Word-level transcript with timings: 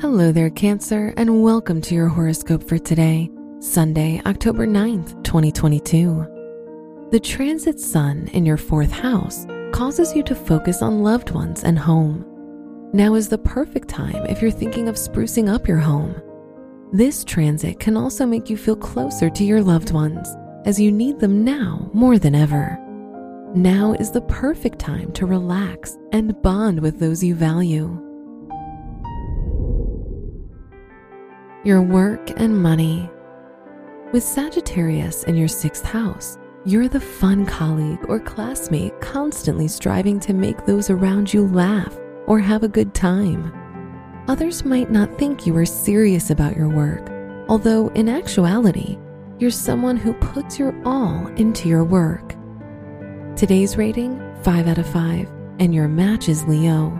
Hello 0.00 0.32
there, 0.32 0.48
Cancer, 0.48 1.12
and 1.18 1.42
welcome 1.42 1.82
to 1.82 1.94
your 1.94 2.08
horoscope 2.08 2.66
for 2.66 2.78
today, 2.78 3.30
Sunday, 3.60 4.22
October 4.24 4.66
9th, 4.66 5.22
2022. 5.22 7.08
The 7.10 7.20
transit 7.20 7.78
sun 7.78 8.28
in 8.28 8.46
your 8.46 8.56
fourth 8.56 8.90
house 8.90 9.46
causes 9.70 10.16
you 10.16 10.22
to 10.22 10.34
focus 10.34 10.80
on 10.80 11.02
loved 11.02 11.30
ones 11.30 11.62
and 11.62 11.78
home. 11.78 12.24
Now 12.94 13.16
is 13.16 13.28
the 13.28 13.36
perfect 13.36 13.88
time 13.88 14.24
if 14.30 14.40
you're 14.40 14.50
thinking 14.50 14.88
of 14.88 14.94
sprucing 14.94 15.52
up 15.52 15.68
your 15.68 15.76
home. 15.76 16.14
This 16.90 17.22
transit 17.22 17.80
can 17.80 17.98
also 17.98 18.24
make 18.24 18.48
you 18.48 18.56
feel 18.56 18.76
closer 18.76 19.28
to 19.28 19.44
your 19.44 19.60
loved 19.60 19.92
ones 19.92 20.26
as 20.64 20.80
you 20.80 20.90
need 20.90 21.20
them 21.20 21.44
now 21.44 21.90
more 21.92 22.18
than 22.18 22.34
ever. 22.34 22.82
Now 23.56 23.94
is 23.94 24.10
the 24.10 24.20
perfect 24.20 24.78
time 24.78 25.12
to 25.12 25.24
relax 25.24 25.96
and 26.12 26.38
bond 26.42 26.78
with 26.78 27.00
those 27.00 27.24
you 27.24 27.34
value. 27.34 27.86
Your 31.64 31.80
work 31.80 32.38
and 32.38 32.62
money. 32.62 33.08
With 34.12 34.22
Sagittarius 34.22 35.24
in 35.24 35.36
your 35.36 35.48
sixth 35.48 35.86
house, 35.86 36.36
you're 36.66 36.86
the 36.86 37.00
fun 37.00 37.46
colleague 37.46 38.04
or 38.10 38.20
classmate 38.20 39.00
constantly 39.00 39.68
striving 39.68 40.20
to 40.20 40.34
make 40.34 40.66
those 40.66 40.90
around 40.90 41.32
you 41.32 41.48
laugh 41.48 41.98
or 42.26 42.38
have 42.38 42.62
a 42.62 42.68
good 42.68 42.92
time. 42.92 43.54
Others 44.28 44.66
might 44.66 44.90
not 44.90 45.16
think 45.16 45.46
you 45.46 45.56
are 45.56 45.64
serious 45.64 46.28
about 46.28 46.56
your 46.56 46.68
work, 46.68 47.08
although 47.48 47.88
in 47.94 48.10
actuality, 48.10 48.98
you're 49.38 49.50
someone 49.50 49.96
who 49.96 50.12
puts 50.12 50.58
your 50.58 50.78
all 50.84 51.28
into 51.38 51.70
your 51.70 51.84
work. 51.84 52.35
Today's 53.36 53.76
rating 53.76 54.18
5 54.44 54.66
out 54.66 54.78
of 54.78 54.86
5, 54.86 55.28
and 55.58 55.74
your 55.74 55.88
match 55.88 56.30
is 56.30 56.44
Leo. 56.44 56.98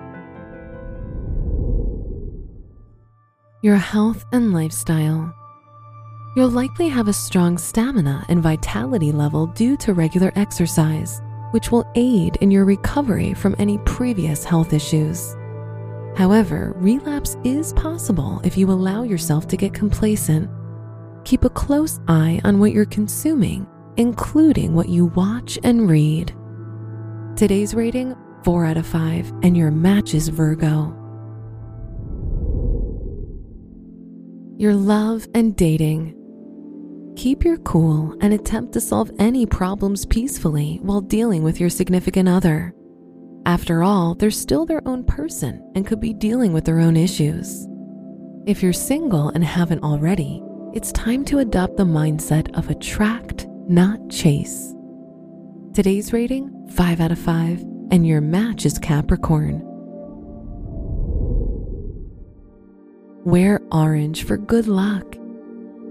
Your 3.63 3.77
health 3.77 4.23
and 4.33 4.53
lifestyle. 4.53 5.35
You'll 6.37 6.51
likely 6.51 6.91
have 6.91 7.09
a 7.09 7.13
strong 7.15 7.57
stamina 7.57 8.27
and 8.29 8.43
vitality 8.43 9.13
level 9.13 9.47
due 9.47 9.79
to 9.79 9.95
regular 9.95 10.31
exercise, 10.37 11.23
which 11.53 11.73
will 11.73 11.91
aid 11.95 12.37
in 12.43 12.51
your 12.51 12.67
recovery 12.67 13.33
from 13.33 13.57
any 13.59 13.79
previous 13.87 14.45
health 14.45 14.75
issues. 14.75 15.35
However, 16.17 16.75
relapse 16.77 17.39
is 17.45 17.73
possible 17.73 18.43
if 18.45 18.59
you 18.59 18.71
allow 18.71 19.05
yourself 19.05 19.49
to 19.49 19.57
get 19.57 19.73
complacent. 19.73 20.51
Keep 21.25 21.45
a 21.45 21.51
close 21.51 21.99
eye 22.09 22.43
on 22.45 22.61
what 22.61 22.73
you're 22.73 22.85
consuming, 22.85 23.67
including 23.97 24.75
what 24.75 24.89
you 24.89 25.07
watch 25.07 25.59
and 25.63 25.89
read. 25.89 26.35
Today's 27.37 27.75
rating 27.75 28.17
4 28.45 28.65
out 28.67 28.77
of 28.77 28.87
5, 28.87 29.33
and 29.43 29.57
your 29.57 29.71
match 29.71 30.15
is 30.15 30.29
Virgo. 30.29 30.95
Your 34.59 34.75
love 34.75 35.27
and 35.35 35.55
dating. 35.57 36.15
Keep 37.17 37.45
your 37.45 37.59
cool 37.59 38.17
and 38.21 38.33
attempt 38.33 38.73
to 38.73 38.81
solve 38.81 39.11
any 39.19 39.47
problems 39.47 40.07
peacefully 40.07 40.79
while 40.83 41.01
dealing 41.01 41.43
with 41.43 41.61
your 41.61 41.71
significant 41.71 42.29
other. 42.29 42.75
After 43.47 43.83
all, 43.83 44.15
they're 44.15 44.31
still 44.31 44.67
their 44.67 44.87
own 44.89 45.05
person 45.05 45.63
and 45.75 45.87
could 45.87 46.01
be 46.01 46.13
dealing 46.13 46.53
with 46.53 46.65
their 46.65 46.81
own 46.81 46.97
issues. 46.97 47.67
If 48.47 48.63
you're 48.63 48.73
single 48.73 49.29
and 49.31 49.45
haven't 49.45 49.83
already, 49.83 50.43
it's 50.73 50.93
time 50.93 51.25
to 51.27 51.39
adopt 51.39 51.77
the 51.77 51.85
mindset 51.85 52.57
of 52.57 52.71
attract, 52.71 53.46
not 53.69 54.09
chase. 54.09 54.75
Today's 55.75 56.13
rating 56.13 56.69
5 56.71 57.01
out 57.01 57.11
of 57.13 57.19
5, 57.19 57.61
and 57.91 58.07
your 58.07 58.21
match 58.21 58.65
is 58.65 58.79
Capricorn. 58.79 59.61
Wear 63.25 63.61
orange 63.73 64.25
for 64.25 64.37
good 64.37 64.69
luck. 64.69 65.17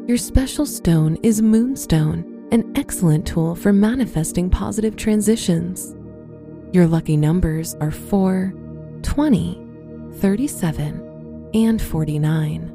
Your 0.08 0.18
special 0.18 0.66
stone 0.66 1.18
is 1.22 1.42
Moonstone, 1.42 2.48
an 2.52 2.72
excellent 2.76 3.28
tool 3.28 3.56
for 3.56 3.74
manifesting 3.74 4.50
positive 4.50 4.96
transitions. 4.96 5.96
Your 6.72 6.88
lucky 6.88 7.18
numbers 7.18 7.76
are 7.76 7.92
4, 7.92 8.54
20, 9.02 9.68
37, 10.14 11.50
and 11.54 11.82
49. 11.82 12.75